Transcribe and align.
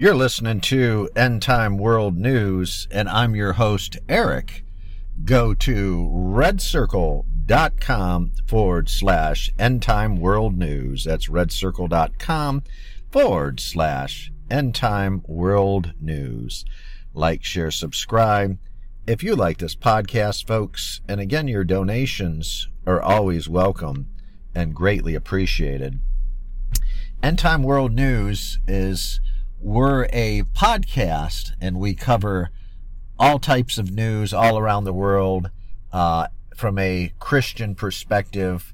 You're 0.00 0.14
listening 0.14 0.60
to 0.60 1.08
End 1.16 1.42
Time 1.42 1.76
World 1.76 2.16
News, 2.16 2.86
and 2.92 3.08
I'm 3.08 3.34
your 3.34 3.54
host, 3.54 3.98
Eric. 4.08 4.64
Go 5.24 5.54
to 5.54 6.08
redcircle.com 6.14 8.32
forward 8.46 8.88
slash 8.88 9.50
End 9.58 9.82
Time 9.82 10.20
World 10.20 10.56
News. 10.56 11.02
That's 11.02 11.28
redcircle.com 11.28 12.62
forward 13.10 13.58
slash 13.58 14.30
End 14.48 14.76
Time 14.76 15.24
World 15.26 15.94
News. 16.00 16.64
Like, 17.12 17.42
share, 17.42 17.72
subscribe. 17.72 18.56
If 19.04 19.24
you 19.24 19.34
like 19.34 19.58
this 19.58 19.74
podcast, 19.74 20.46
folks, 20.46 21.00
and 21.08 21.20
again, 21.20 21.48
your 21.48 21.64
donations 21.64 22.68
are 22.86 23.02
always 23.02 23.48
welcome 23.48 24.06
and 24.54 24.76
greatly 24.76 25.16
appreciated. 25.16 25.98
End 27.20 27.40
Time 27.40 27.64
World 27.64 27.94
News 27.94 28.60
is 28.68 29.20
we're 29.60 30.04
a 30.12 30.42
podcast 30.54 31.52
and 31.60 31.78
we 31.78 31.94
cover 31.94 32.50
all 33.18 33.38
types 33.38 33.78
of 33.78 33.90
news 33.90 34.32
all 34.32 34.58
around 34.58 34.84
the 34.84 34.92
world 34.92 35.50
uh, 35.92 36.28
from 36.54 36.78
a 36.78 37.12
Christian 37.18 37.74
perspective, 37.74 38.72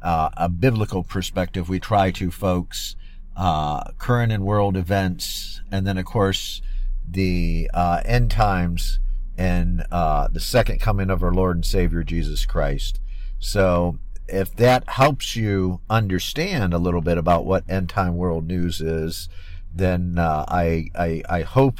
uh, 0.00 0.30
a 0.36 0.48
biblical 0.48 1.02
perspective. 1.02 1.68
We 1.68 1.78
try 1.78 2.10
to, 2.12 2.30
folks, 2.30 2.96
uh, 3.36 3.92
current 3.98 4.32
and 4.32 4.44
world 4.44 4.76
events, 4.76 5.60
and 5.70 5.86
then, 5.86 5.98
of 5.98 6.06
course, 6.06 6.62
the 7.08 7.70
uh, 7.74 8.00
end 8.04 8.30
times 8.30 9.00
and 9.36 9.84
uh, 9.90 10.28
the 10.28 10.40
second 10.40 10.80
coming 10.80 11.10
of 11.10 11.22
our 11.22 11.32
Lord 11.32 11.56
and 11.56 11.66
Savior 11.66 12.02
Jesus 12.02 12.46
Christ. 12.46 13.00
So, 13.38 13.98
if 14.28 14.54
that 14.56 14.88
helps 14.88 15.36
you 15.36 15.80
understand 15.90 16.72
a 16.72 16.78
little 16.78 17.02
bit 17.02 17.18
about 17.18 17.44
what 17.44 17.68
end 17.68 17.90
time 17.90 18.16
world 18.16 18.46
news 18.46 18.80
is, 18.80 19.28
then 19.74 20.18
uh, 20.18 20.44
I, 20.48 20.86
I, 20.94 21.22
I 21.28 21.42
hope 21.42 21.78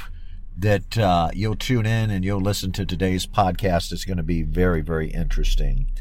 that 0.57 0.97
uh, 0.97 1.29
you'll 1.33 1.55
tune 1.55 1.85
in 1.85 2.11
and 2.11 2.23
you'll 2.23 2.41
listen 2.41 2.71
to 2.73 2.85
today's 2.85 3.25
podcast. 3.25 3.91
It's 3.91 4.05
going 4.05 4.17
to 4.17 4.23
be 4.23 4.43
very 4.43 4.81
very 4.81 5.09
interesting. 5.09 5.91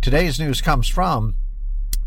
Today's 0.00 0.38
news 0.38 0.60
comes 0.60 0.88
from 0.88 1.34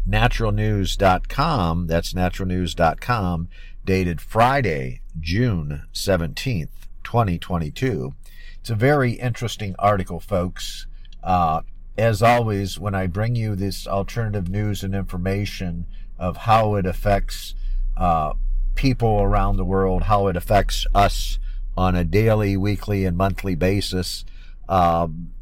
naturalnews.com. 0.07 1.87
That's 1.87 2.13
naturalnews.com, 2.13 3.49
dated 3.85 4.21
Friday, 4.21 5.01
June 5.19 5.83
17th, 5.93 6.69
2022. 7.03 8.15
It's 8.59 8.69
a 8.69 8.75
very 8.75 9.13
interesting 9.13 9.75
article, 9.77 10.19
folks. 10.19 10.87
Uh, 11.23 11.61
as 11.97 12.23
always, 12.23 12.79
when 12.79 12.95
I 12.95 13.07
bring 13.07 13.35
you 13.35 13.55
this 13.55 13.85
alternative 13.85 14.49
news 14.49 14.83
and 14.83 14.95
information 14.95 15.85
of 16.17 16.37
how 16.37 16.75
it 16.75 16.85
affects 16.85 17.55
uh, 17.97 18.33
people 18.79 19.19
around 19.19 19.57
the 19.57 19.65
world, 19.65 20.03
how 20.03 20.27
it 20.27 20.37
affects 20.37 20.87
us 20.95 21.37
on 21.75 21.97
a 21.97 22.05
daily, 22.05 22.55
weekly, 22.55 23.03
and 23.03 23.17
monthly 23.17 23.53
basis. 23.53 24.23
Um, 24.69 25.33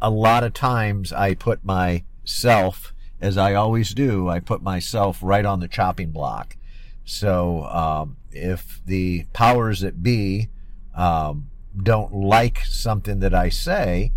a 0.00 0.08
lot 0.08 0.44
of 0.44 0.54
times 0.54 1.12
I 1.12 1.34
put 1.34 1.62
myself, 1.62 2.94
as 3.20 3.36
I 3.36 3.52
always 3.52 3.92
do, 3.92 4.30
I 4.30 4.40
put 4.40 4.62
myself 4.62 5.18
right 5.20 5.44
on 5.44 5.60
the 5.60 5.68
chopping 5.68 6.10
block. 6.10 6.56
So 7.04 7.64
um, 7.64 8.16
if 8.32 8.80
the 8.86 9.26
powers 9.34 9.80
that 9.80 10.02
be 10.02 10.48
um, 10.96 11.50
don't 11.76 12.14
like 12.14 12.64
something 12.64 13.20
that 13.20 13.34
I 13.34 13.50
say, 13.50 14.12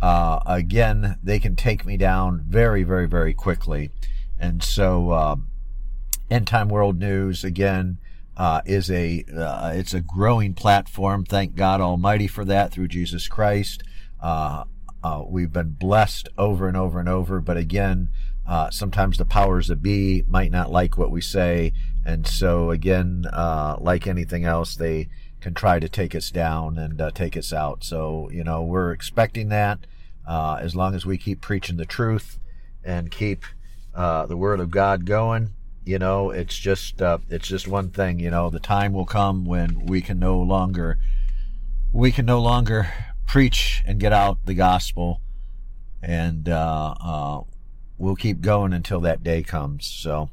uh, 0.00 0.38
again, 0.46 1.18
they 1.24 1.40
can 1.40 1.56
take 1.56 1.84
me 1.84 1.96
down 1.96 2.44
very, 2.46 2.84
very, 2.84 3.08
very 3.08 3.34
quickly. 3.34 3.90
And 4.38 4.62
so, 4.62 5.12
um, 5.12 5.48
End 6.30 6.46
Time 6.46 6.68
World 6.68 6.98
News 6.98 7.44
again 7.44 7.98
uh, 8.36 8.60
is 8.66 8.90
a 8.90 9.24
uh, 9.34 9.72
it's 9.74 9.94
a 9.94 10.00
growing 10.00 10.54
platform. 10.54 11.24
Thank 11.24 11.54
God 11.54 11.80
Almighty 11.80 12.26
for 12.26 12.44
that 12.44 12.72
through 12.72 12.88
Jesus 12.88 13.28
Christ. 13.28 13.84
Uh, 14.20 14.64
uh 15.04 15.22
we've 15.28 15.52
been 15.52 15.70
blessed 15.70 16.28
over 16.36 16.66
and 16.66 16.76
over 16.76 16.98
and 16.98 17.08
over, 17.08 17.40
but 17.40 17.56
again, 17.56 18.08
uh, 18.46 18.70
sometimes 18.70 19.18
the 19.18 19.24
powers 19.24 19.68
that 19.68 19.82
be 19.82 20.24
might 20.26 20.50
not 20.50 20.70
like 20.70 20.98
what 20.98 21.12
we 21.12 21.20
say, 21.20 21.72
and 22.04 22.26
so 22.26 22.70
again, 22.70 23.24
uh, 23.32 23.76
like 23.80 24.08
anything 24.08 24.44
else, 24.44 24.74
they 24.74 25.08
can 25.40 25.54
try 25.54 25.78
to 25.78 25.88
take 25.88 26.12
us 26.12 26.30
down 26.30 26.76
and 26.76 27.00
take 27.14 27.36
us 27.36 27.52
out. 27.52 27.84
So 27.84 28.28
you 28.32 28.42
know 28.42 28.64
we're 28.64 28.90
expecting 28.90 29.48
that 29.50 29.86
as 30.28 30.74
long 30.74 30.96
as 30.96 31.06
we 31.06 31.18
keep 31.18 31.40
preaching 31.40 31.76
the 31.76 31.86
truth 31.86 32.40
and 32.82 33.12
keep 33.12 33.44
the 33.94 34.36
Word 34.36 34.58
of 34.58 34.72
God 34.72 35.04
going 35.04 35.52
you 35.86 35.98
know 35.98 36.30
it's 36.30 36.58
just 36.58 37.00
uh, 37.00 37.18
it's 37.30 37.48
just 37.48 37.66
one 37.66 37.90
thing 37.90 38.18
you 38.18 38.30
know 38.30 38.50
the 38.50 38.60
time 38.60 38.92
will 38.92 39.06
come 39.06 39.44
when 39.46 39.86
we 39.86 40.00
can 40.00 40.18
no 40.18 40.38
longer 40.38 40.98
we 41.92 42.12
can 42.12 42.26
no 42.26 42.40
longer 42.40 42.92
preach 43.26 43.82
and 43.86 43.98
get 43.98 44.12
out 44.12 44.38
the 44.44 44.54
gospel. 44.54 45.20
And 46.02 46.48
uh, 46.48 46.94
uh, 47.00 47.40
we'll 47.98 48.16
keep 48.16 48.40
going 48.40 48.72
until 48.72 49.00
that 49.00 49.22
day 49.22 49.42
comes. 49.42 49.86
So 49.86 50.30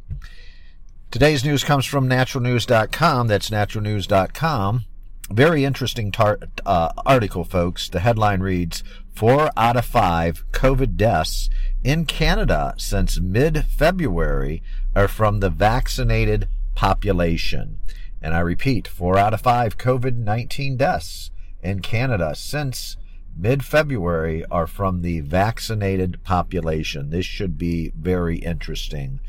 today's 1.10 1.44
news 1.44 1.64
comes 1.64 1.86
from 1.86 2.10
naturalnews.com 2.10 3.28
that's 3.28 3.50
naturalnews.com 3.50 4.86
very 5.32 5.64
interesting 5.64 6.12
tar- 6.12 6.40
uh, 6.66 6.92
article 7.06 7.44
folks. 7.44 7.88
The 7.88 8.02
headline 8.02 8.42
reads 8.42 8.84
four 9.16 9.52
out 9.56 9.78
of 9.78 9.86
five 9.86 10.44
covid 10.52 10.96
deaths 10.96 11.50
in 11.84 12.04
canada 12.06 12.74
since 12.78 13.20
mid-february 13.20 14.64
are 14.96 15.08
from 15.08 15.40
the 15.40 15.50
vaccinated 15.50 16.48
population. 16.76 17.80
And 18.22 18.34
I 18.34 18.40
repeat, 18.40 18.88
four 18.88 19.18
out 19.18 19.34
of 19.34 19.42
five 19.42 19.78
COVID 19.78 20.18
19 20.18 20.78
deaths 20.78 21.32
in 21.62 21.82
Canada 21.82 22.34
since 22.36 22.98
mid 23.36 23.64
February 23.66 24.46
are 24.50 24.68
from 24.68 25.02
the 25.02 25.20
vaccinated 25.22 26.24
population. 26.24 27.10
This 27.10 27.26
should 27.26 27.58
be 27.58 27.92
very 27.96 28.38
interesting. 28.38 29.20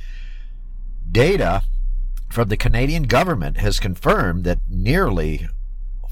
Data 1.10 1.62
from 2.30 2.48
the 2.48 2.56
Canadian 2.56 3.04
government 3.04 3.58
has 3.58 3.78
confirmed 3.78 4.44
that 4.44 4.58
nearly 4.68 5.48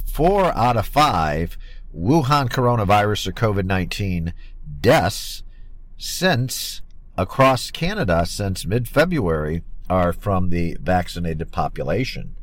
four 0.07 0.57
out 0.57 0.77
of 0.77 0.87
five 0.87 1.57
Wuhan 1.95 2.49
coronavirus 2.49 3.29
or 3.29 3.33
COVID 3.33 3.65
19 3.65 4.33
deaths 4.81 5.43
since 5.97 6.82
across 7.17 7.71
Canada 7.71 8.25
since 8.27 8.65
mid 8.65 8.89
February 8.89 9.63
are 9.89 10.13
from 10.13 10.51
the 10.51 10.77
vaccinated 10.81 11.53
population. 11.53 12.35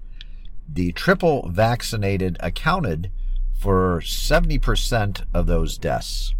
The 0.71 0.91
triple 0.91 1.49
vaccinated 1.49 2.37
accounted 2.39 3.11
for 3.57 4.01
70% 4.01 5.25
of 5.33 5.47
those 5.47 5.77
deaths. 5.77 6.33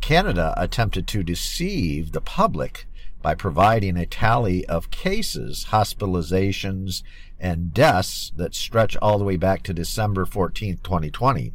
Canada 0.00 0.52
attempted 0.56 1.08
to 1.08 1.22
deceive 1.22 2.12
the 2.12 2.20
public 2.20 2.86
by 3.22 3.34
providing 3.34 3.96
a 3.96 4.04
tally 4.04 4.66
of 4.66 4.90
cases, 4.90 5.68
hospitalizations, 5.70 7.02
and 7.40 7.72
deaths 7.72 8.30
that 8.36 8.54
stretch 8.54 8.96
all 8.98 9.16
the 9.16 9.24
way 9.24 9.38
back 9.38 9.62
to 9.62 9.72
December 9.72 10.26
14, 10.26 10.78
2020. 10.82 11.52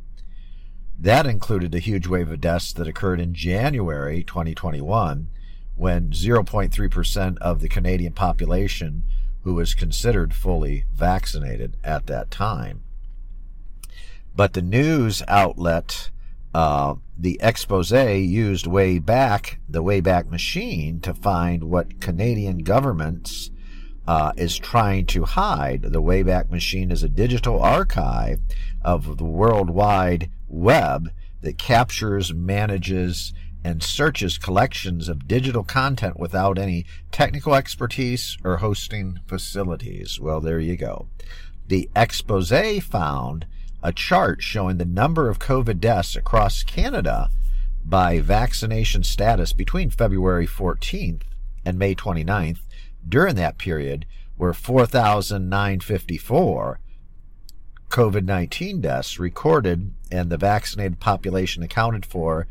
That 0.97 1.27
included 1.27 1.75
a 1.75 1.79
huge 1.79 2.07
wave 2.07 2.31
of 2.31 2.41
deaths 2.41 2.73
that 2.73 2.87
occurred 2.87 3.21
in 3.21 3.35
January 3.35 4.23
2021 4.23 5.29
when 5.79 6.09
0.3% 6.09 7.37
of 7.37 7.61
the 7.61 7.69
Canadian 7.69 8.11
population 8.11 9.03
who 9.43 9.53
was 9.53 9.73
considered 9.73 10.33
fully 10.33 10.83
vaccinated 10.93 11.77
at 11.85 12.05
that 12.07 12.29
time. 12.29 12.83
But 14.35 14.53
the 14.53 14.61
news 14.61 15.23
outlet, 15.29 16.09
uh, 16.53 16.95
the 17.17 17.39
expose 17.41 17.91
used 17.91 18.67
way 18.67 18.99
back, 18.99 19.59
the 19.69 19.81
Wayback 19.81 20.29
Machine, 20.29 20.99
to 20.99 21.13
find 21.13 21.63
what 21.63 22.01
Canadian 22.01 22.59
governments 22.59 23.49
uh, 24.05 24.33
is 24.35 24.57
trying 24.57 25.05
to 25.05 25.23
hide. 25.23 25.83
The 25.83 26.01
Wayback 26.01 26.49
Machine 26.49 26.91
is 26.91 27.03
a 27.03 27.09
digital 27.09 27.61
archive 27.61 28.41
of 28.83 29.17
the 29.17 29.23
worldwide 29.23 30.29
web 30.49 31.09
that 31.41 31.57
captures, 31.57 32.33
manages, 32.33 33.33
and 33.63 33.83
searches 33.83 34.37
collections 34.37 35.09
of 35.09 35.27
digital 35.27 35.63
content 35.63 36.19
without 36.19 36.57
any 36.57 36.85
technical 37.11 37.53
expertise 37.53 38.37
or 38.43 38.57
hosting 38.57 39.19
facilities. 39.27 40.19
Well, 40.19 40.41
there 40.41 40.59
you 40.59 40.77
go. 40.77 41.07
The 41.67 41.89
expose 41.95 42.51
found 42.81 43.45
a 43.83 43.93
chart 43.93 44.41
showing 44.41 44.77
the 44.77 44.85
number 44.85 45.29
of 45.29 45.37
COVID 45.39 45.79
deaths 45.79 46.15
across 46.15 46.63
Canada 46.63 47.29
by 47.85 48.19
vaccination 48.19 49.03
status 49.03 49.53
between 49.53 49.89
February 49.89 50.47
14th 50.47 51.21
and 51.65 51.79
May 51.79 51.95
29th. 51.95 52.59
During 53.07 53.35
that 53.35 53.57
period 53.57 54.05
were 54.37 54.53
4,954 54.53 56.79
COVID 57.89 58.25
19 58.25 58.81
deaths 58.81 59.17
recorded, 59.19 59.93
and 60.11 60.29
the 60.29 60.37
vaccinated 60.37 60.99
population 60.99 61.63
accounted 61.63 62.05
for 62.05 62.45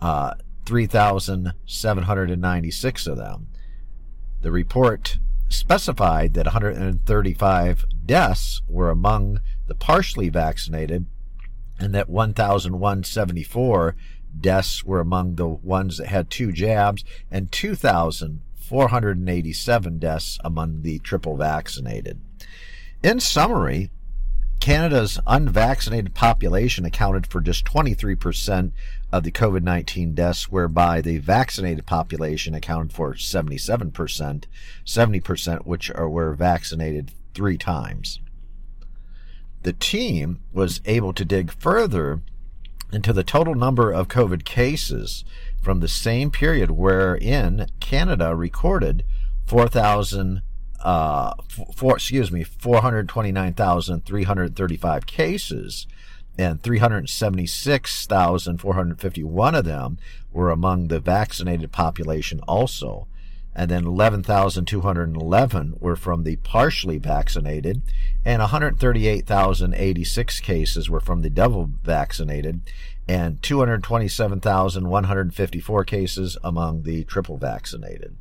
uh, 0.00 0.34
3,796 0.64 3.06
of 3.06 3.16
them. 3.16 3.48
The 4.40 4.52
report 4.52 5.18
specified 5.48 6.34
that 6.34 6.46
135 6.46 7.84
deaths 8.04 8.62
were 8.68 8.90
among 8.90 9.40
the 9.66 9.74
partially 9.74 10.28
vaccinated 10.28 11.06
and 11.78 11.94
that 11.94 12.08
1,174 12.08 13.96
deaths 14.40 14.82
were 14.84 15.00
among 15.00 15.34
the 15.34 15.48
ones 15.48 15.98
that 15.98 16.08
had 16.08 16.30
two 16.30 16.52
jabs 16.52 17.04
and 17.30 17.52
2,487 17.52 19.98
deaths 19.98 20.38
among 20.42 20.80
the 20.82 20.98
triple 21.00 21.36
vaccinated. 21.36 22.18
In 23.02 23.20
summary, 23.20 23.90
Canada's 24.62 25.18
unvaccinated 25.26 26.14
population 26.14 26.84
accounted 26.84 27.26
for 27.26 27.40
just 27.40 27.64
23% 27.64 28.70
of 29.10 29.24
the 29.24 29.32
COVID 29.32 29.64
19 29.64 30.14
deaths, 30.14 30.52
whereby 30.52 31.00
the 31.00 31.18
vaccinated 31.18 31.84
population 31.84 32.54
accounted 32.54 32.92
for 32.92 33.14
77%, 33.14 34.44
70% 34.86 35.66
which 35.66 35.90
are, 35.90 36.08
were 36.08 36.32
vaccinated 36.34 37.10
three 37.34 37.58
times. 37.58 38.20
The 39.64 39.72
team 39.72 40.38
was 40.52 40.80
able 40.84 41.12
to 41.12 41.24
dig 41.24 41.50
further 41.50 42.20
into 42.92 43.12
the 43.12 43.24
total 43.24 43.56
number 43.56 43.90
of 43.90 44.06
COVID 44.06 44.44
cases 44.44 45.24
from 45.60 45.80
the 45.80 45.88
same 45.88 46.30
period 46.30 46.70
wherein 46.70 47.66
Canada 47.80 48.36
recorded 48.36 49.04
4,000 49.44 50.42
uh, 50.82 51.34
four, 51.74 51.96
excuse 51.96 52.30
me, 52.32 52.44
429,335 52.44 55.06
cases, 55.06 55.86
and 56.38 56.62
376,451 56.62 59.54
of 59.54 59.64
them 59.64 59.98
were 60.32 60.50
among 60.50 60.88
the 60.88 60.98
vaccinated 60.98 61.70
population 61.72 62.40
also. 62.48 63.06
And 63.54 63.70
then 63.70 63.84
11,211 63.84 65.76
were 65.78 65.94
from 65.94 66.24
the 66.24 66.36
partially 66.36 66.96
vaccinated, 66.96 67.82
and 68.24 68.40
138,086 68.40 70.40
cases 70.40 70.88
were 70.88 71.00
from 71.00 71.20
the 71.20 71.28
double 71.28 71.68
vaccinated, 71.84 72.62
and 73.06 73.42
227,154 73.42 75.84
cases 75.84 76.38
among 76.42 76.84
the 76.84 77.04
triple 77.04 77.36
vaccinated 77.36 78.16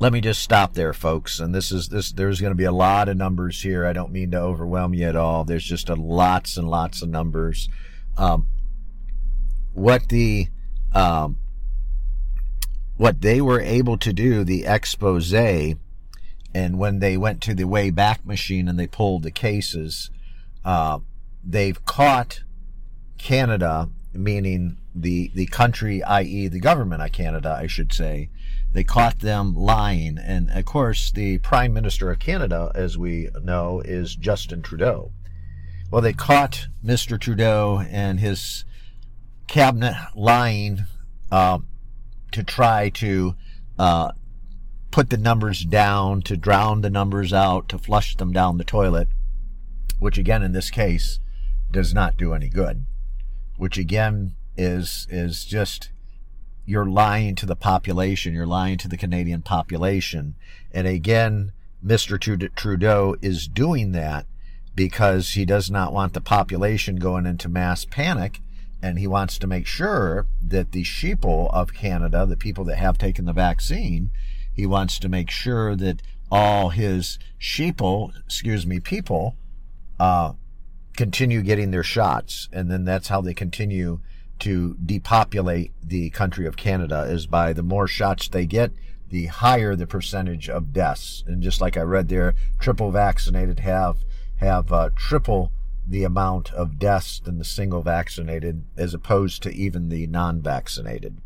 let 0.00 0.14
me 0.14 0.20
just 0.22 0.42
stop 0.42 0.72
there, 0.72 0.94
folks. 0.94 1.38
And 1.38 1.54
this 1.54 1.70
is 1.70 1.90
this. 1.90 2.10
There's 2.10 2.40
going 2.40 2.52
to 2.52 2.56
be 2.56 2.64
a 2.64 2.72
lot 2.72 3.08
of 3.08 3.18
numbers 3.18 3.62
here. 3.62 3.84
I 3.84 3.92
don't 3.92 4.10
mean 4.10 4.30
to 4.30 4.40
overwhelm 4.40 4.94
you 4.94 5.06
at 5.06 5.14
all. 5.14 5.44
There's 5.44 5.64
just 5.64 5.90
a 5.90 5.94
lots 5.94 6.56
and 6.56 6.68
lots 6.68 7.02
of 7.02 7.10
numbers. 7.10 7.68
Um, 8.16 8.48
what 9.74 10.08
the 10.08 10.48
um, 10.94 11.38
what 12.96 13.20
they 13.20 13.42
were 13.42 13.60
able 13.60 13.98
to 13.98 14.12
do, 14.12 14.42
the 14.42 14.64
expose, 14.64 15.34
and 15.34 16.78
when 16.78 16.98
they 16.98 17.18
went 17.18 17.42
to 17.42 17.54
the 17.54 17.64
way 17.64 17.90
back 17.90 18.24
Machine 18.24 18.68
and 18.68 18.78
they 18.78 18.86
pulled 18.86 19.22
the 19.22 19.30
cases, 19.30 20.10
uh, 20.64 20.98
they've 21.44 21.84
caught 21.84 22.42
Canada, 23.18 23.90
meaning 24.14 24.78
the 24.94 25.30
the 25.34 25.46
country, 25.46 26.02
i.e., 26.02 26.48
the 26.48 26.60
government 26.60 27.02
of 27.02 27.12
Canada, 27.12 27.56
I 27.58 27.66
should 27.66 27.92
say 27.92 28.28
they 28.72 28.84
caught 28.84 29.20
them 29.20 29.54
lying. 29.54 30.18
And 30.18 30.50
of 30.50 30.64
course, 30.64 31.10
the 31.10 31.38
Prime 31.38 31.72
Minister 31.72 32.10
of 32.10 32.18
Canada, 32.18 32.70
as 32.74 32.96
we 32.96 33.28
know, 33.42 33.80
is 33.84 34.14
Justin 34.14 34.62
Trudeau. 34.62 35.12
Well, 35.90 36.02
they 36.02 36.12
caught 36.12 36.68
Mr. 36.84 37.20
Trudeau 37.20 37.84
and 37.90 38.20
his 38.20 38.64
cabinet 39.48 39.96
lying 40.14 40.86
uh, 41.32 41.58
to 42.30 42.44
try 42.44 42.90
to 42.90 43.34
uh, 43.78 44.12
put 44.92 45.10
the 45.10 45.16
numbers 45.16 45.64
down, 45.64 46.22
to 46.22 46.36
drown 46.36 46.82
the 46.82 46.90
numbers 46.90 47.32
out, 47.32 47.68
to 47.70 47.78
flush 47.78 48.16
them 48.16 48.32
down 48.32 48.58
the 48.58 48.64
toilet, 48.64 49.08
which 49.98 50.16
again, 50.16 50.42
in 50.42 50.52
this 50.52 50.70
case, 50.70 51.18
does 51.72 51.92
not 51.92 52.16
do 52.16 52.34
any 52.34 52.48
good. 52.48 52.84
Which 53.56 53.76
again 53.76 54.36
is 54.60 55.06
is 55.10 55.44
just 55.44 55.90
you're 56.66 56.86
lying 56.86 57.34
to 57.34 57.46
the 57.46 57.56
population, 57.56 58.34
you're 58.34 58.46
lying 58.46 58.78
to 58.78 58.88
the 58.88 58.96
Canadian 58.96 59.42
population. 59.42 60.34
And 60.70 60.86
again, 60.86 61.52
Mr. 61.84 62.20
Trudeau 62.54 63.16
is 63.22 63.48
doing 63.48 63.92
that 63.92 64.26
because 64.74 65.30
he 65.30 65.44
does 65.44 65.70
not 65.70 65.92
want 65.92 66.12
the 66.12 66.20
population 66.20 66.96
going 66.96 67.26
into 67.26 67.48
mass 67.48 67.84
panic 67.84 68.40
and 68.82 68.98
he 68.98 69.06
wants 69.06 69.38
to 69.38 69.46
make 69.46 69.66
sure 69.66 70.26
that 70.40 70.72
the 70.72 70.84
sheeple 70.84 71.52
of 71.52 71.74
Canada, 71.74 72.24
the 72.26 72.36
people 72.36 72.64
that 72.64 72.76
have 72.76 72.98
taken 72.98 73.24
the 73.24 73.32
vaccine, 73.32 74.10
he 74.52 74.66
wants 74.66 74.98
to 74.98 75.08
make 75.08 75.30
sure 75.30 75.74
that 75.74 76.02
all 76.30 76.68
his 76.68 77.18
sheeple, 77.40 78.12
excuse 78.24 78.66
me, 78.66 78.78
people, 78.78 79.36
uh, 79.98 80.34
continue 80.96 81.42
getting 81.42 81.70
their 81.70 81.82
shots. 81.82 82.48
And 82.52 82.70
then 82.70 82.84
that's 82.84 83.08
how 83.08 83.20
they 83.20 83.34
continue 83.34 84.00
to 84.40 84.76
depopulate 84.84 85.72
the 85.82 86.10
country 86.10 86.46
of 86.46 86.56
Canada 86.56 87.02
is 87.02 87.26
by 87.26 87.52
the 87.52 87.62
more 87.62 87.86
shots 87.86 88.28
they 88.28 88.46
get, 88.46 88.72
the 89.08 89.26
higher 89.26 89.76
the 89.76 89.86
percentage 89.86 90.48
of 90.48 90.72
deaths. 90.72 91.22
And 91.26 91.42
just 91.42 91.60
like 91.60 91.76
I 91.76 91.82
read 91.82 92.08
there, 92.08 92.34
triple 92.58 92.90
vaccinated 92.90 93.60
have 93.60 93.98
have 94.36 94.72
uh, 94.72 94.88
triple 94.96 95.52
the 95.86 96.02
amount 96.04 96.50
of 96.52 96.78
deaths 96.78 97.20
than 97.20 97.38
the 97.38 97.44
single 97.44 97.82
vaccinated, 97.82 98.64
as 98.76 98.94
opposed 98.94 99.42
to 99.42 99.52
even 99.52 99.88
the 99.88 100.06
non-vaccinated. 100.06 101.18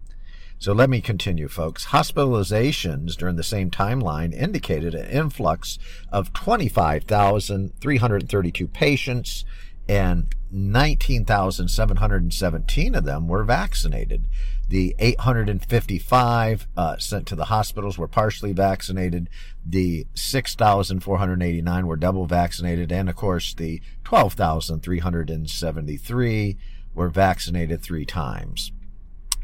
So 0.58 0.72
let 0.72 0.88
me 0.88 1.02
continue, 1.02 1.48
folks. 1.48 1.86
Hospitalizations 1.86 3.16
during 3.16 3.34
the 3.36 3.42
same 3.42 3.70
timeline 3.70 4.32
indicated 4.32 4.94
an 4.94 5.10
influx 5.10 5.78
of 6.10 6.32
25,332 6.32 8.68
patients 8.68 9.44
and 9.88 10.26
19,717 10.50 12.94
of 12.94 13.04
them 13.04 13.28
were 13.28 13.44
vaccinated. 13.44 14.24
The 14.68 14.94
855 14.98 16.68
uh, 16.76 16.98
sent 16.98 17.26
to 17.26 17.36
the 17.36 17.46
hospitals 17.46 17.96
were 17.98 18.08
partially 18.08 18.52
vaccinated. 18.52 19.30
The 19.66 20.06
6,489 20.14 21.86
were 21.86 21.96
double 21.96 22.26
vaccinated. 22.26 22.92
And 22.92 23.08
of 23.10 23.16
course, 23.16 23.52
the 23.52 23.82
12,373 24.04 26.56
were 26.94 27.08
vaccinated 27.08 27.82
three 27.82 28.06
times. 28.06 28.70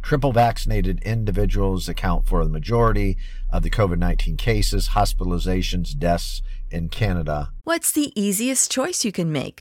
Triple 0.02 0.32
vaccinated 0.32 1.02
individuals 1.02 1.88
account 1.88 2.26
for 2.26 2.42
the 2.42 2.50
majority 2.50 3.18
of 3.52 3.62
the 3.62 3.68
COVID 3.68 3.98
19 3.98 4.38
cases, 4.38 4.88
hospitalizations, 4.90 5.98
deaths 5.98 6.40
in 6.70 6.88
Canada. 6.88 7.50
What's 7.64 7.92
the 7.92 8.10
easiest 8.18 8.70
choice 8.70 9.04
you 9.04 9.12
can 9.12 9.30
make? 9.30 9.60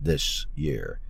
This 0.00 0.46
year. 0.54 1.00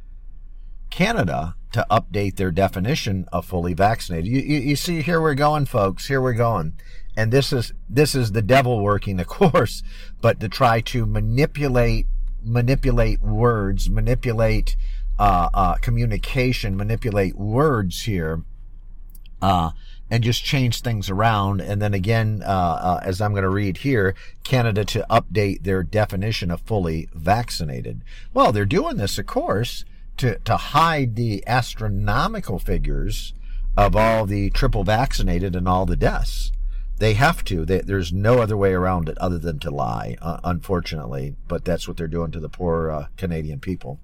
Canada 0.91 1.55
to 1.73 1.87
update 1.91 2.37
their 2.37 2.51
definition 2.51 3.27
of 3.33 3.45
fully 3.45 3.75
vaccinated. 3.75 4.27
You, 4.27 4.41
you, 4.41 4.59
you, 4.59 4.77
see, 4.77 5.03
here 5.03 5.21
we're 5.21 5.35
going, 5.35 5.67
folks. 5.67 6.09
Here 6.09 6.21
we're 6.21 6.33
going, 6.33 6.73
and 7.17 7.31
this 7.31 7.53
is 7.53 7.73
this 7.89 8.15
is 8.15 8.33
the 8.33 8.43
devil 8.43 8.83
working, 8.83 9.21
of 9.21 9.27
course, 9.29 9.83
but 10.21 10.41
to 10.41 10.49
try 10.49 10.81
to 10.83 11.05
manipulate 11.05 12.07
manipulate 12.43 13.21
words, 13.21 13.91
manipulate 13.91 14.77
uh, 15.19 15.49
uh, 15.53 15.75
communication, 15.75 16.77
manipulate 16.77 17.37
words 17.37 18.03
here, 18.03 18.45
uh, 19.43 19.71
and 20.11 20.25
just 20.25 20.45
change 20.45 20.81
things 20.81 21.11
around. 21.11 21.61
And 21.61 21.81
then 21.83 21.95
again, 21.95 22.43
uh, 22.45 22.49
uh, 22.49 23.01
as 23.03 23.21
I'm 23.21 23.33
going 23.33 23.43
to 23.43 23.49
read 23.49 23.79
here, 23.79 24.15
Canada 24.45 24.85
to 24.87 25.07
update 25.11 25.63
their 25.63 25.83
definition 25.83 26.51
of 26.51 26.61
fully 26.63 27.09
vaccinated. 27.15 28.03
Well, 28.33 28.53
they're 28.53 28.65
doing 28.65 28.97
this, 28.97 29.19
of 29.19 29.27
course, 29.27 29.85
to, 30.19 30.39
to 30.41 30.57
hide 30.57 31.17
the 31.17 31.45
astronomical 31.47 32.59
figures 32.59 33.35
of 33.77 33.95
all 33.95 34.27
the 34.27 34.51
triple 34.51 34.85
vaccinated 34.85 35.55
and 35.55 35.69
all 35.69 35.87
the 35.87 35.97
deaths. 35.97 36.53
They 36.99 37.15
have 37.15 37.45
to. 37.45 37.65
They, 37.65 37.81
there's 37.81 38.13
no 38.13 38.41
other 38.41 38.57
way 38.57 38.73
around 38.73 39.09
it 39.09 39.17
other 39.19 39.39
than 39.39 39.61
to 39.61 39.71
lie, 39.71 40.17
uh, 40.21 40.41
unfortunately. 40.43 41.37
But 41.47 41.65
that's 41.65 41.87
what 41.87 41.97
they're 41.97 42.09
doing 42.09 42.33
to 42.33 42.41
the 42.41 42.49
poor 42.49 42.91
uh, 42.91 43.07
Canadian 43.17 43.61
people. 43.61 44.01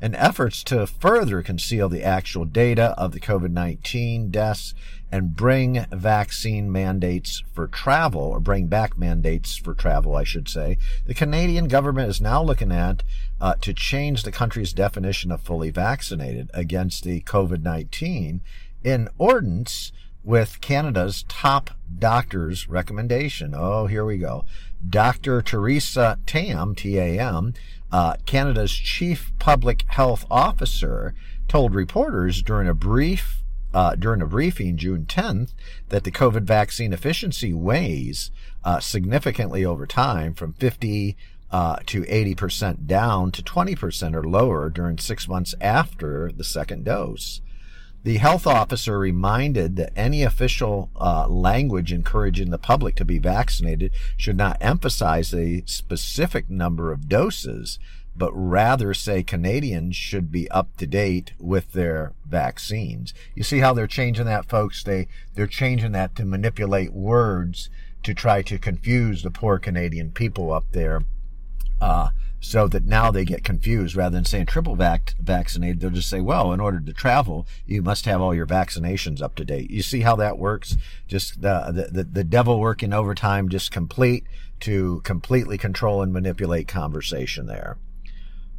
In 0.00 0.14
efforts 0.14 0.64
to 0.64 0.86
further 0.86 1.42
conceal 1.42 1.88
the 1.88 2.02
actual 2.02 2.44
data 2.44 2.94
of 2.98 3.12
the 3.12 3.20
COVID 3.20 3.50
19 3.50 4.30
deaths 4.30 4.74
and 5.12 5.36
bring 5.36 5.84
vaccine 5.92 6.72
mandates 6.72 7.44
for 7.52 7.68
travel, 7.68 8.22
or 8.22 8.40
bring 8.40 8.66
back 8.66 8.96
mandates 8.96 9.56
for 9.56 9.74
travel, 9.74 10.16
I 10.16 10.24
should 10.24 10.48
say, 10.48 10.78
the 11.06 11.12
Canadian 11.12 11.68
government 11.68 12.08
is 12.08 12.18
now 12.18 12.42
looking 12.42 12.72
at 12.72 13.02
uh, 13.38 13.54
to 13.60 13.74
change 13.74 14.22
the 14.22 14.32
country's 14.32 14.72
definition 14.72 15.30
of 15.30 15.42
fully 15.42 15.70
vaccinated 15.70 16.50
against 16.54 17.04
the 17.04 17.20
COVID 17.20 17.62
19 17.62 18.40
in 18.82 19.08
ordinance 19.18 19.92
with 20.24 20.60
Canada's 20.62 21.24
top 21.28 21.70
doctor's 21.98 22.68
recommendation. 22.68 23.54
Oh, 23.54 23.86
here 23.86 24.06
we 24.06 24.16
go. 24.16 24.46
Dr. 24.88 25.42
Theresa 25.42 26.18
Tam, 26.26 26.74
T-A-M, 26.74 27.52
uh, 27.90 28.14
Canada's 28.24 28.72
chief 28.72 29.32
public 29.38 29.84
health 29.88 30.24
officer, 30.30 31.14
told 31.48 31.74
reporters 31.74 32.42
during 32.42 32.66
a 32.66 32.74
brief 32.74 33.41
uh, 33.74 33.94
during 33.94 34.22
a 34.22 34.26
briefing 34.26 34.76
June 34.76 35.06
10th 35.06 35.52
that 35.88 36.04
the 36.04 36.10
COVID 36.10 36.42
vaccine 36.42 36.92
efficiency 36.92 37.52
weighs 37.52 38.30
uh, 38.64 38.80
significantly 38.80 39.64
over 39.64 39.86
time 39.86 40.34
from 40.34 40.52
50 40.54 41.16
uh, 41.50 41.76
to 41.86 42.02
80% 42.02 42.86
down 42.86 43.30
to 43.32 43.42
20% 43.42 44.14
or 44.14 44.24
lower 44.24 44.70
during 44.70 44.98
six 44.98 45.28
months 45.28 45.54
after 45.60 46.32
the 46.32 46.44
second 46.44 46.84
dose. 46.84 47.42
The 48.04 48.16
health 48.16 48.48
officer 48.48 48.98
reminded 48.98 49.76
that 49.76 49.92
any 49.94 50.24
official 50.24 50.90
uh, 50.96 51.28
language 51.28 51.92
encouraging 51.92 52.50
the 52.50 52.58
public 52.58 52.96
to 52.96 53.04
be 53.04 53.18
vaccinated 53.18 53.92
should 54.16 54.36
not 54.36 54.56
emphasize 54.60 55.32
a 55.32 55.62
specific 55.66 56.50
number 56.50 56.90
of 56.90 57.08
doses, 57.08 57.78
but 58.14 58.32
rather 58.32 58.92
say 58.94 59.22
Canadians 59.22 59.96
should 59.96 60.30
be 60.30 60.50
up 60.50 60.76
to 60.76 60.86
date 60.86 61.32
with 61.38 61.72
their 61.72 62.12
vaccines. 62.26 63.14
You 63.34 63.42
see 63.42 63.58
how 63.58 63.72
they're 63.72 63.86
changing 63.86 64.26
that, 64.26 64.48
folks? 64.48 64.82
They 64.82 65.08
they're 65.34 65.46
changing 65.46 65.92
that 65.92 66.14
to 66.16 66.24
manipulate 66.24 66.92
words 66.92 67.70
to 68.02 68.14
try 68.14 68.42
to 68.42 68.58
confuse 68.58 69.22
the 69.22 69.30
poor 69.30 69.58
Canadian 69.58 70.10
people 70.10 70.52
up 70.52 70.64
there. 70.72 71.02
Uh, 71.80 72.10
so 72.42 72.66
that 72.66 72.84
now 72.84 73.10
they 73.10 73.24
get 73.24 73.44
confused 73.44 73.94
rather 73.94 74.16
than 74.16 74.24
saying 74.24 74.46
triple 74.46 74.74
vac- 74.74 75.14
vaccinated 75.20 75.80
they'll 75.80 75.90
just 75.90 76.08
say 76.08 76.20
well 76.20 76.52
in 76.52 76.58
order 76.58 76.80
to 76.80 76.92
travel 76.92 77.46
you 77.66 77.80
must 77.80 78.04
have 78.04 78.20
all 78.20 78.34
your 78.34 78.46
vaccinations 78.46 79.22
up 79.22 79.36
to 79.36 79.44
date 79.44 79.70
you 79.70 79.80
see 79.80 80.00
how 80.00 80.16
that 80.16 80.38
works 80.38 80.76
just 81.06 81.40
the 81.40 81.88
the, 81.92 82.02
the 82.02 82.24
devil 82.24 82.58
working 82.58 82.92
overtime 82.92 83.48
just 83.48 83.70
complete 83.70 84.24
to 84.58 85.00
completely 85.04 85.56
control 85.56 86.02
and 86.02 86.12
manipulate 86.12 86.66
conversation 86.66 87.46
there 87.46 87.78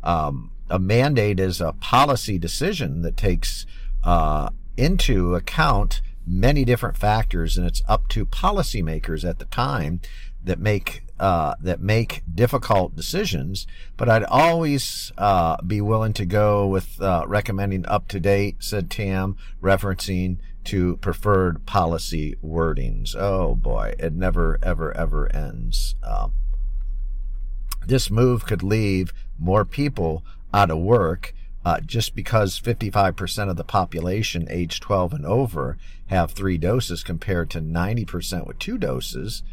um, 0.03 0.51
a 0.69 0.79
mandate 0.79 1.39
is 1.39 1.61
a 1.61 1.73
policy 1.73 2.37
decision 2.37 3.01
that 3.01 3.17
takes 3.17 3.65
uh, 4.03 4.49
into 4.77 5.35
account 5.35 6.01
many 6.25 6.63
different 6.63 6.97
factors 6.97 7.57
and 7.57 7.67
it's 7.67 7.81
up 7.87 8.07
to 8.07 8.25
policymakers 8.25 9.27
at 9.27 9.39
the 9.39 9.45
time 9.45 9.99
that 10.43 10.59
make 10.59 11.03
uh, 11.19 11.55
that 11.61 11.79
make 11.79 12.21
difficult 12.33 12.95
decisions, 12.95 13.65
but 13.95 14.09
I'd 14.09 14.25
always 14.25 15.11
uh, 15.17 15.61
be 15.61 15.79
willing 15.79 16.11
to 16.13 16.25
go 16.25 16.67
with 16.67 17.01
uh, 17.01 17.23
recommending 17.27 17.85
up 17.85 18.07
to 18.09 18.19
date, 18.19 18.57
said 18.59 18.89
Tam, 18.89 19.37
referencing 19.61 20.39
to 20.65 20.97
preferred 20.97 21.65
policy 21.65 22.35
wordings. 22.43 23.15
Oh 23.15 23.55
boy, 23.55 23.95
it 23.99 24.13
never, 24.13 24.59
ever, 24.63 24.95
ever 24.97 25.33
ends. 25.33 25.95
Um, 26.03 26.33
this 27.87 28.09
move 28.09 28.45
could 28.45 28.63
leave 28.63 29.13
more 29.39 29.65
people 29.65 30.23
out 30.53 30.71
of 30.71 30.77
work 30.77 31.33
uh, 31.65 31.79
just 31.79 32.15
because 32.15 32.59
55% 32.59 33.49
of 33.49 33.55
the 33.55 33.63
population 33.63 34.47
age 34.49 34.79
12 34.79 35.13
and 35.13 35.25
over 35.25 35.77
have 36.07 36.31
three 36.31 36.57
doses 36.57 37.03
compared 37.03 37.49
to 37.51 37.61
90% 37.61 38.45
with 38.45 38.59
two 38.59 38.77
doses. 38.77 39.43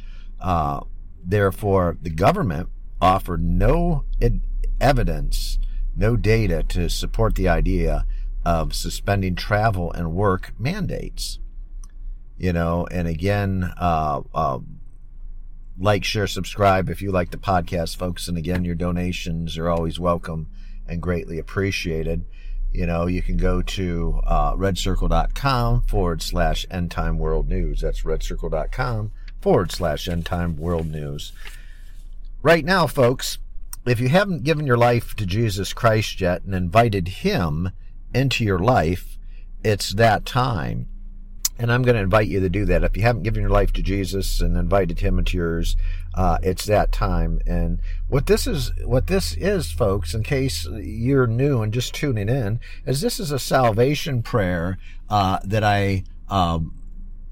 Uh, 0.41 0.81
Therefore, 1.25 1.97
the 2.01 2.11
government 2.11 2.69
offered 3.01 3.43
no 3.43 4.05
ed- 4.21 4.41
evidence, 4.81 5.59
no 5.97 6.17
data 6.17 6.63
to 6.65 6.89
support 6.89 7.35
the 7.35 7.49
idea 7.49 8.07
of 8.45 8.75
suspending 8.75 9.35
travel 9.35 9.93
and 9.93 10.13
work 10.13 10.55
mandates. 10.59 11.39
You 12.39 12.55
know, 12.55 12.87
and 12.91 13.07
again, 13.07 13.73
uh, 13.79 14.23
uh, 14.35 14.61
like, 15.81 16.05
share, 16.05 16.27
subscribe 16.27 16.91
if 16.91 17.01
you 17.01 17.11
like 17.11 17.31
the 17.31 17.39
podcast, 17.39 17.97
folks. 17.97 18.29
And 18.29 18.37
again, 18.37 18.65
your 18.65 18.75
donations 18.75 19.57
are 19.57 19.69
always 19.69 19.99
welcome 19.99 20.47
and 20.87 21.01
greatly 21.01 21.39
appreciated. 21.39 22.27
You 22.73 22.87
know, 22.87 23.07
you 23.07 23.23
can 23.23 23.37
go 23.37 23.63
to 23.63 24.21
uh, 24.27 24.55
redcircle.com 24.55 25.83
forward 25.83 26.23
slash 26.23 26.67
end 26.71 26.91
time 26.91 27.19
world 27.19 27.49
news. 27.49 27.81
That's 27.81 28.03
redcircle.com 28.03 29.13
forward 29.41 29.73
slash 29.73 30.07
end 30.07 30.27
time 30.27 30.57
world 30.57 30.87
news. 30.87 31.33
Right 32.43 32.65
now, 32.65 32.87
folks, 32.87 33.39
if 33.87 33.99
you 33.99 34.09
haven't 34.11 34.45
given 34.45 34.67
your 34.67 34.77
life 34.77 35.15
to 35.17 35.27
Jesus 35.27 35.73
Christ 35.73 36.21
yet 36.21 36.43
and 36.43 36.55
invited 36.55 37.09
Him 37.09 37.71
into 38.15 38.45
your 38.45 38.59
life, 38.59 39.17
it's 39.65 39.93
that 39.95 40.27
time. 40.27 40.89
And 41.61 41.71
I'm 41.71 41.83
going 41.83 41.95
to 41.95 42.01
invite 42.01 42.27
you 42.27 42.41
to 42.41 42.49
do 42.49 42.65
that. 42.65 42.85
If 42.85 42.97
you 42.97 43.03
haven't 43.03 43.23
given 43.23 43.43
your 43.43 43.51
life 43.51 43.71
to 43.75 43.83
Jesus 43.83 44.41
and 44.41 44.57
invited 44.57 45.01
Him 45.01 45.19
into 45.19 45.37
yours, 45.37 45.77
uh, 46.15 46.39
it's 46.43 46.65
that 46.65 46.91
time. 46.91 47.39
And 47.47 47.81
what 48.09 48.25
this 48.25 48.47
is, 48.47 48.73
what 48.87 49.09
this 49.09 49.35
is, 49.35 49.71
folks, 49.71 50.15
in 50.15 50.23
case 50.23 50.67
you're 50.67 51.27
new 51.27 51.61
and 51.61 51.71
just 51.71 51.95
tuning 51.95 52.31
in, 52.31 52.61
is 52.87 53.03
this 53.03 53.21
is 53.21 53.31
a 53.31 53.39
salvation 53.39 54.23
prayer 54.23 54.79
uh, 55.11 55.41
that 55.45 55.63
I 55.63 56.05
um, 56.31 56.75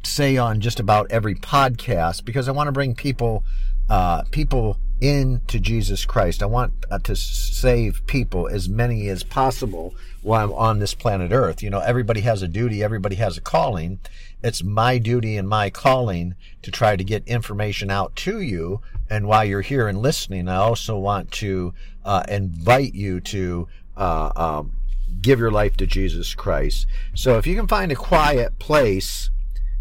say 0.04 0.36
on 0.36 0.60
just 0.60 0.78
about 0.78 1.10
every 1.10 1.34
podcast 1.34 2.26
because 2.26 2.48
I 2.48 2.52
want 2.52 2.68
to 2.68 2.72
bring 2.72 2.94
people, 2.94 3.44
uh, 3.88 4.24
people 4.24 4.78
into 5.00 5.60
Jesus 5.60 6.04
Christ. 6.04 6.42
I 6.42 6.46
want 6.46 6.72
uh, 6.90 6.98
to 7.00 7.14
save 7.14 8.06
people, 8.06 8.48
as 8.48 8.68
many 8.68 9.08
as 9.08 9.22
possible, 9.22 9.94
while 10.22 10.46
I'm 10.46 10.52
on 10.52 10.78
this 10.78 10.94
planet 10.94 11.32
Earth. 11.32 11.62
You 11.62 11.70
know, 11.70 11.80
everybody 11.80 12.20
has 12.22 12.42
a 12.42 12.48
duty, 12.48 12.82
everybody 12.82 13.16
has 13.16 13.36
a 13.36 13.40
calling. 13.40 14.00
It's 14.42 14.62
my 14.62 14.98
duty 14.98 15.36
and 15.36 15.48
my 15.48 15.70
calling 15.70 16.34
to 16.62 16.70
try 16.70 16.96
to 16.96 17.04
get 17.04 17.26
information 17.26 17.90
out 17.90 18.14
to 18.16 18.40
you. 18.40 18.80
And 19.10 19.26
while 19.26 19.44
you're 19.44 19.62
here 19.62 19.88
and 19.88 19.98
listening, 19.98 20.48
I 20.48 20.56
also 20.56 20.98
want 20.98 21.30
to 21.32 21.74
uh, 22.04 22.24
invite 22.28 22.94
you 22.94 23.20
to 23.20 23.68
uh, 23.96 24.30
um, 24.36 24.72
give 25.20 25.38
your 25.38 25.50
life 25.50 25.76
to 25.78 25.86
Jesus 25.86 26.34
Christ. 26.34 26.86
So 27.14 27.38
if 27.38 27.46
you 27.46 27.56
can 27.56 27.66
find 27.66 27.90
a 27.90 27.96
quiet 27.96 28.58
place, 28.58 29.30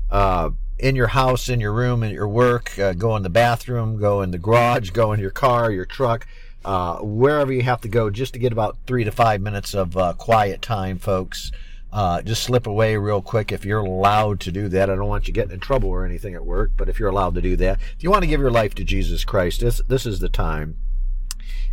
uh, 0.09 0.51
in 0.79 0.95
your 0.95 1.07
house, 1.07 1.49
in 1.49 1.59
your 1.59 1.73
room, 1.73 2.03
in 2.03 2.11
your 2.11 2.27
work, 2.27 2.77
uh, 2.77 2.93
go 2.93 3.15
in 3.15 3.23
the 3.23 3.29
bathroom, 3.29 3.99
go 3.99 4.21
in 4.21 4.31
the 4.31 4.37
garage, 4.37 4.91
go 4.91 5.11
in 5.13 5.19
your 5.19 5.31
car, 5.31 5.71
your 5.71 5.85
truck, 5.85 6.27
uh, 6.63 6.97
wherever 6.97 7.51
you 7.51 7.63
have 7.63 7.81
to 7.81 7.87
go, 7.87 8.09
just 8.09 8.33
to 8.33 8.39
get 8.39 8.51
about 8.51 8.77
three 8.85 9.03
to 9.03 9.11
five 9.11 9.41
minutes 9.41 9.73
of 9.73 9.97
uh, 9.97 10.13
quiet 10.13 10.61
time, 10.61 10.99
folks. 10.99 11.51
Uh, 11.91 12.21
just 12.21 12.43
slip 12.43 12.67
away 12.67 12.97
real 12.97 13.21
quick 13.21 13.51
if 13.51 13.63
you're 13.63 13.79
allowed 13.79 14.39
to 14.41 14.51
do 14.51 14.67
that. 14.67 14.89
I 14.89 14.95
don't 14.95 15.07
want 15.07 15.27
you 15.27 15.33
getting 15.33 15.53
in 15.53 15.59
trouble 15.59 15.89
or 15.89 16.05
anything 16.05 16.35
at 16.35 16.45
work, 16.45 16.71
but 16.75 16.89
if 16.89 16.99
you're 16.99 17.09
allowed 17.09 17.35
to 17.35 17.41
do 17.41 17.55
that, 17.55 17.79
if 17.95 18.03
you 18.03 18.11
want 18.11 18.23
to 18.23 18.27
give 18.27 18.41
your 18.41 18.51
life 18.51 18.75
to 18.75 18.83
Jesus 18.83 19.23
Christ, 19.23 19.61
this 19.61 19.81
this 19.87 20.05
is 20.05 20.19
the 20.19 20.29
time. 20.29 20.77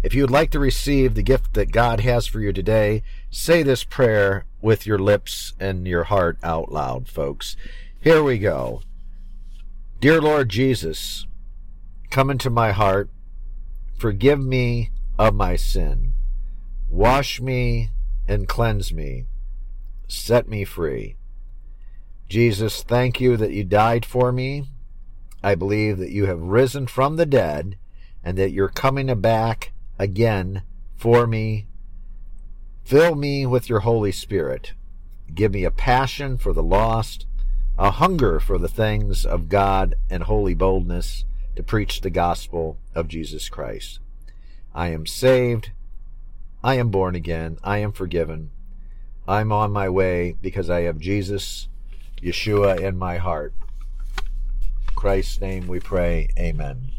If 0.02 0.14
you 0.14 0.22
would 0.22 0.30
like 0.30 0.50
to 0.50 0.58
receive 0.58 1.14
the 1.14 1.22
gift 1.22 1.54
that 1.54 1.72
God 1.72 2.00
has 2.00 2.26
for 2.26 2.38
you 2.38 2.52
today, 2.52 3.02
say 3.30 3.62
this 3.62 3.84
prayer 3.84 4.44
with 4.60 4.86
your 4.86 4.98
lips 4.98 5.54
and 5.58 5.86
your 5.86 6.04
heart 6.04 6.38
out 6.42 6.70
loud, 6.70 7.08
folks. 7.08 7.56
Here 8.00 8.22
we 8.22 8.38
go. 8.38 8.82
Dear 10.00 10.20
Lord 10.20 10.50
Jesus, 10.50 11.26
come 12.10 12.30
into 12.30 12.50
my 12.50 12.72
heart. 12.72 13.08
Forgive 13.96 14.38
me 14.38 14.90
of 15.18 15.34
my 15.34 15.56
sin. 15.56 16.12
Wash 16.88 17.40
me 17.40 17.90
and 18.28 18.46
cleanse 18.48 18.92
me. 18.92 19.24
Set 20.06 20.48
me 20.48 20.64
free. 20.64 21.16
Jesus, 22.28 22.82
thank 22.82 23.20
you 23.20 23.36
that 23.36 23.52
you 23.52 23.64
died 23.64 24.04
for 24.04 24.30
me. 24.30 24.64
I 25.42 25.54
believe 25.54 25.98
that 25.98 26.10
you 26.10 26.26
have 26.26 26.40
risen 26.40 26.86
from 26.86 27.16
the 27.16 27.26
dead 27.26 27.76
and 28.22 28.36
that 28.38 28.52
you're 28.52 28.68
coming 28.68 29.14
back 29.20 29.72
again 29.98 30.62
for 30.96 31.26
me. 31.26 31.66
Fill 32.84 33.14
me 33.14 33.46
with 33.46 33.68
your 33.68 33.80
Holy 33.80 34.12
Spirit. 34.12 34.72
Give 35.32 35.52
me 35.52 35.64
a 35.64 35.70
passion 35.70 36.36
for 36.38 36.52
the 36.52 36.62
lost, 36.62 37.26
a 37.78 37.90
hunger 37.90 38.38
for 38.38 38.56
the 38.58 38.68
things 38.68 39.26
of 39.26 39.48
God, 39.48 39.96
and 40.08 40.24
holy 40.24 40.54
boldness 40.54 41.24
to 41.56 41.62
preach 41.62 42.00
the 42.00 42.10
gospel 42.10 42.78
of 42.94 43.08
Jesus 43.08 43.48
Christ. 43.48 43.98
I 44.74 44.88
am 44.88 45.06
saved. 45.06 45.70
I 46.62 46.74
am 46.74 46.90
born 46.90 47.14
again. 47.14 47.58
I 47.64 47.78
am 47.78 47.92
forgiven. 47.92 48.50
I'm 49.26 49.52
on 49.52 49.72
my 49.72 49.88
way 49.88 50.36
because 50.40 50.70
I 50.70 50.82
have 50.82 50.98
Jesus, 50.98 51.68
Yeshua 52.22 52.80
in 52.80 52.96
my 52.96 53.16
heart. 53.16 53.52
Christ's 54.94 55.40
name 55.40 55.66
we 55.66 55.80
pray. 55.80 56.28
Amen. 56.38 56.90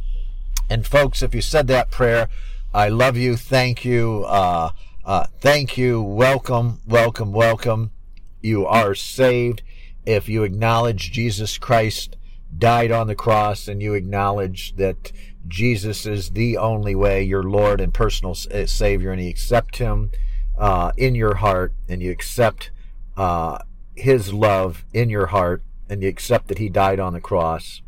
And 0.69 0.85
folks, 0.85 1.21
if 1.21 1.33
you 1.33 1.41
said 1.41 1.67
that 1.67 1.91
prayer, 1.91 2.27
I 2.73 2.89
love 2.89 3.15
you. 3.15 3.37
Thank 3.37 3.85
you. 3.85 4.25
Uh, 4.27 4.71
uh, 5.05 5.27
thank 5.39 5.77
you. 5.77 6.01
Welcome, 6.01 6.81
welcome, 6.85 7.31
welcome. 7.31 7.91
You 8.41 8.65
are 8.65 8.93
saved 8.93 9.61
if 10.05 10.29
you 10.29 10.43
acknowledge 10.43 11.11
Jesus 11.11 11.57
Christ 11.57 12.17
died 12.57 12.91
on 12.91 13.07
the 13.07 13.15
cross 13.15 13.67
and 13.67 13.81
you 13.81 13.93
acknowledge 13.93 14.75
that 14.75 15.11
Jesus 15.47 16.05
is 16.05 16.31
the 16.31 16.57
only 16.57 16.95
way, 16.95 17.23
your 17.23 17.43
Lord 17.43 17.81
and 17.81 17.93
personal 17.93 18.35
uh, 18.51 18.65
Savior, 18.65 19.11
and 19.11 19.21
you 19.21 19.29
accept 19.29 19.77
Him 19.77 20.11
uh, 20.57 20.91
in 20.97 21.15
your 21.15 21.35
heart 21.35 21.73
and 21.87 22.01
you 22.01 22.11
accept 22.11 22.71
uh, 23.17 23.59
His 23.95 24.33
love 24.33 24.85
in 24.93 25.09
your 25.09 25.27
heart 25.27 25.63
and 25.89 26.01
you 26.01 26.09
accept 26.09 26.47
that 26.47 26.57
He 26.57 26.69
died 26.69 26.99
on 26.99 27.13
the 27.13 27.21
cross. 27.21 27.81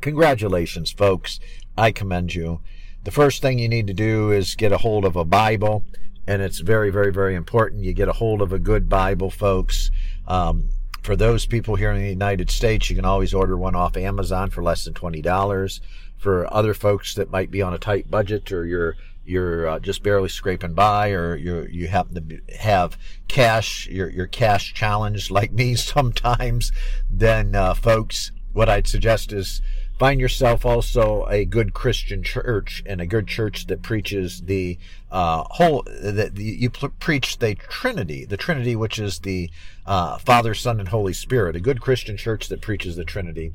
Congratulations, 0.00 0.90
folks. 0.90 1.38
I 1.76 1.92
commend 1.92 2.34
you. 2.34 2.60
The 3.04 3.10
first 3.10 3.42
thing 3.42 3.58
you 3.58 3.68
need 3.68 3.86
to 3.86 3.94
do 3.94 4.30
is 4.30 4.54
get 4.54 4.72
a 4.72 4.78
hold 4.78 5.04
of 5.04 5.16
a 5.16 5.24
Bible, 5.24 5.84
and 6.26 6.42
it's 6.42 6.60
very, 6.60 6.90
very, 6.90 7.12
very 7.12 7.34
important 7.34 7.82
you 7.82 7.92
get 7.92 8.08
a 8.08 8.14
hold 8.14 8.42
of 8.42 8.52
a 8.52 8.58
good 8.58 8.88
Bible, 8.88 9.30
folks. 9.30 9.90
Um, 10.26 10.68
for 11.02 11.16
those 11.16 11.46
people 11.46 11.74
here 11.74 11.90
in 11.90 12.00
the 12.00 12.08
United 12.08 12.50
States, 12.50 12.88
you 12.88 12.96
can 12.96 13.04
always 13.04 13.34
order 13.34 13.56
one 13.56 13.74
off 13.74 13.96
Amazon 13.96 14.50
for 14.50 14.62
less 14.62 14.84
than 14.84 14.94
$20. 14.94 15.80
For 16.16 16.52
other 16.54 16.72
folks 16.72 17.14
that 17.14 17.30
might 17.30 17.50
be 17.50 17.60
on 17.60 17.74
a 17.74 17.78
tight 17.78 18.10
budget 18.10 18.52
or 18.52 18.64
you're 18.64 18.96
you're 19.24 19.68
uh, 19.68 19.78
just 19.78 20.02
barely 20.02 20.28
scraping 20.28 20.74
by 20.74 21.10
or 21.10 21.36
you 21.36 21.66
you 21.70 21.88
happen 21.88 22.14
to 22.14 22.56
have 22.56 22.96
cash, 23.28 23.88
you're, 23.88 24.10
you're 24.10 24.26
cash 24.26 24.74
challenged 24.74 25.30
like 25.30 25.52
me 25.52 25.74
sometimes, 25.76 26.70
then 27.10 27.54
uh, 27.54 27.74
folks, 27.74 28.30
what 28.52 28.68
I'd 28.68 28.86
suggest 28.86 29.32
is 29.32 29.60
Find 29.98 30.20
yourself 30.20 30.66
also 30.66 31.26
a 31.26 31.44
good 31.44 31.74
Christian 31.74 32.22
church 32.22 32.82
and 32.86 33.00
a 33.00 33.06
good 33.06 33.28
church 33.28 33.66
that 33.68 33.82
preaches 33.82 34.42
the 34.42 34.78
uh, 35.10 35.44
whole 35.50 35.84
that 35.86 36.36
you 36.36 36.70
preach 36.70 37.38
the 37.38 37.54
Trinity, 37.54 38.24
the 38.24 38.36
Trinity, 38.36 38.74
which 38.74 38.98
is 38.98 39.20
the 39.20 39.50
uh, 39.86 40.18
Father, 40.18 40.54
Son, 40.54 40.80
and 40.80 40.88
Holy 40.88 41.12
Spirit. 41.12 41.54
A 41.54 41.60
good 41.60 41.80
Christian 41.80 42.16
church 42.16 42.48
that 42.48 42.60
preaches 42.60 42.96
the 42.96 43.04
Trinity. 43.04 43.52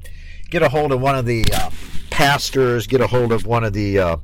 Get 0.49 0.61
a 0.61 0.69
hold 0.69 0.93
of 0.93 1.01
one 1.01 1.15
of 1.15 1.25
the 1.25 1.43
uh, 1.53 1.69
pastors. 2.09 2.87
Get 2.87 3.01
a 3.01 3.07
hold 3.07 3.33
of 3.33 3.45
one 3.45 3.65
of 3.65 3.73
the 3.73 3.99
uh, 3.99 4.17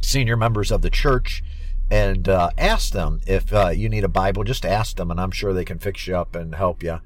senior 0.00 0.36
members 0.36 0.70
of 0.70 0.80
the 0.80 0.90
church 0.90 1.42
and 1.90 2.28
uh, 2.28 2.50
ask 2.56 2.92
them 2.92 3.20
if 3.26 3.52
uh, 3.52 3.68
you 3.68 3.88
need 3.88 4.04
a 4.04 4.08
Bible. 4.08 4.44
Just 4.44 4.64
ask 4.64 4.96
them, 4.96 5.10
and 5.10 5.20
I'm 5.20 5.32
sure 5.32 5.52
they 5.52 5.64
can 5.64 5.78
fix 5.78 6.06
you 6.06 6.16
up 6.16 6.36
and 6.36 6.54
help 6.54 6.82
you. 6.82 7.00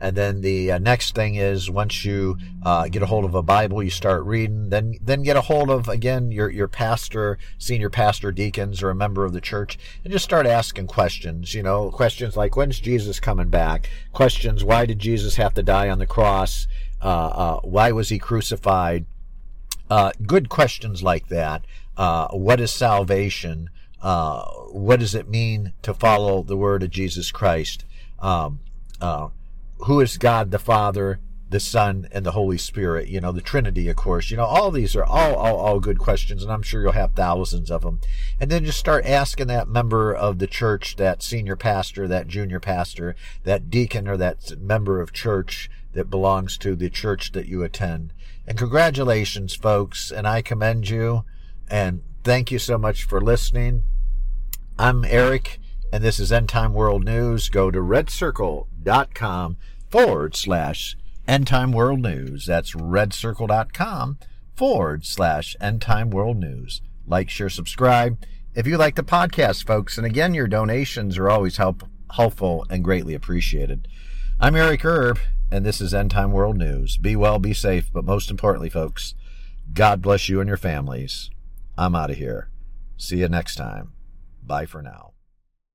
And 0.00 0.16
then 0.16 0.40
the 0.40 0.72
uh, 0.72 0.78
next 0.78 1.14
thing 1.14 1.34
is 1.34 1.70
once 1.70 2.06
you 2.06 2.38
uh, 2.62 2.88
get 2.88 3.02
a 3.02 3.06
hold 3.06 3.26
of 3.26 3.34
a 3.34 3.42
Bible, 3.42 3.82
you 3.82 3.90
start 3.90 4.24
reading. 4.24 4.70
Then 4.70 4.96
then 5.02 5.22
get 5.22 5.36
a 5.36 5.42
hold 5.42 5.68
of 5.68 5.88
again 5.88 6.32
your 6.32 6.48
your 6.48 6.68
pastor, 6.68 7.36
senior 7.58 7.90
pastor, 7.90 8.32
deacons, 8.32 8.82
or 8.82 8.88
a 8.88 8.94
member 8.94 9.26
of 9.26 9.34
the 9.34 9.42
church, 9.42 9.78
and 10.02 10.12
just 10.12 10.24
start 10.24 10.46
asking 10.46 10.86
questions. 10.86 11.52
You 11.52 11.62
know, 11.62 11.90
questions 11.90 12.34
like 12.34 12.56
when's 12.56 12.80
Jesus 12.80 13.20
coming 13.20 13.48
back? 13.48 13.90
Questions 14.14 14.64
why 14.64 14.86
did 14.86 14.98
Jesus 14.98 15.36
have 15.36 15.52
to 15.54 15.62
die 15.62 15.90
on 15.90 15.98
the 15.98 16.06
cross? 16.06 16.66
Uh, 17.02 17.06
uh 17.06 17.60
why 17.60 17.92
was 17.92 18.08
he 18.08 18.18
crucified? 18.18 19.04
Uh, 19.90 20.12
good 20.26 20.48
questions 20.48 21.02
like 21.02 21.28
that. 21.28 21.64
Uh, 21.96 22.28
what 22.28 22.60
is 22.60 22.70
salvation? 22.70 23.68
what 24.72 24.98
does 24.98 25.14
it 25.14 25.28
mean 25.28 25.74
to 25.82 25.92
follow 25.92 26.42
the 26.42 26.56
word 26.56 26.82
of 26.82 26.88
Jesus 26.88 27.30
Christ? 27.30 27.84
Um, 28.18 28.60
who 29.84 30.00
is 30.00 30.18
God 30.18 30.50
the 30.50 30.58
Father, 30.58 31.20
the 31.48 31.60
Son, 31.60 32.08
and 32.12 32.24
the 32.24 32.32
Holy 32.32 32.58
Spirit? 32.58 33.08
You 33.08 33.20
know, 33.20 33.32
the 33.32 33.40
Trinity, 33.40 33.88
of 33.88 33.96
course. 33.96 34.30
You 34.30 34.36
know, 34.36 34.44
all 34.44 34.70
these 34.70 34.94
are 34.94 35.04
all, 35.04 35.34
all, 35.34 35.56
all 35.56 35.80
good 35.80 35.98
questions, 35.98 36.42
and 36.42 36.52
I'm 36.52 36.62
sure 36.62 36.82
you'll 36.82 36.92
have 36.92 37.14
thousands 37.14 37.70
of 37.70 37.82
them. 37.82 38.00
And 38.38 38.50
then 38.50 38.64
just 38.64 38.78
start 38.78 39.04
asking 39.06 39.48
that 39.48 39.68
member 39.68 40.12
of 40.12 40.38
the 40.38 40.46
church, 40.46 40.96
that 40.96 41.22
senior 41.22 41.56
pastor, 41.56 42.06
that 42.08 42.28
junior 42.28 42.60
pastor, 42.60 43.16
that 43.44 43.70
deacon, 43.70 44.06
or 44.06 44.16
that 44.16 44.58
member 44.60 45.00
of 45.00 45.12
church 45.12 45.70
that 45.92 46.10
belongs 46.10 46.56
to 46.58 46.76
the 46.76 46.90
church 46.90 47.32
that 47.32 47.46
you 47.46 47.62
attend. 47.62 48.12
And 48.46 48.56
congratulations, 48.56 49.54
folks, 49.54 50.10
and 50.10 50.26
I 50.26 50.42
commend 50.42 50.88
you. 50.88 51.24
And 51.68 52.02
thank 52.24 52.50
you 52.50 52.58
so 52.58 52.78
much 52.78 53.04
for 53.04 53.20
listening. 53.20 53.84
I'm 54.78 55.04
Eric 55.04 55.60
and 55.92 56.04
this 56.04 56.20
is 56.20 56.30
End 56.30 56.48
Time 56.48 56.72
World 56.72 57.04
News. 57.04 57.48
Go 57.48 57.70
to 57.70 57.78
redcircle.com 57.80 59.56
forward 59.88 60.36
slash 60.36 60.96
End 61.26 61.46
Time 61.46 61.72
World 61.72 62.00
News. 62.00 62.46
That's 62.46 62.72
redcircle.com 62.72 64.18
forward 64.54 65.04
slash 65.04 65.56
End 65.60 65.82
Time 65.82 66.10
World 66.10 66.36
News. 66.36 66.80
Like, 67.06 67.28
share, 67.28 67.48
subscribe. 67.48 68.18
If 68.54 68.66
you 68.66 68.76
like 68.76 68.94
the 68.94 69.02
podcast, 69.02 69.66
folks, 69.66 69.96
and 69.96 70.06
again, 70.06 70.34
your 70.34 70.46
donations 70.46 71.18
are 71.18 71.30
always 71.30 71.56
help, 71.56 71.84
helpful 72.14 72.66
and 72.70 72.84
greatly 72.84 73.14
appreciated. 73.14 73.88
I'm 74.38 74.56
Eric 74.56 74.84
Erb, 74.84 75.18
and 75.50 75.66
this 75.66 75.80
is 75.80 75.92
End 75.92 76.12
Time 76.12 76.32
World 76.32 76.56
News. 76.56 76.96
Be 76.98 77.16
well, 77.16 77.38
be 77.38 77.54
safe, 77.54 77.90
but 77.92 78.04
most 78.04 78.30
importantly, 78.30 78.70
folks, 78.70 79.14
God 79.72 80.02
bless 80.02 80.28
you 80.28 80.40
and 80.40 80.48
your 80.48 80.56
families. 80.56 81.30
I'm 81.76 81.94
out 81.94 82.10
of 82.10 82.16
here. 82.16 82.48
See 82.96 83.18
you 83.18 83.28
next 83.28 83.56
time. 83.56 83.92
Bye 84.42 84.66
for 84.66 84.82
now. 84.82 85.09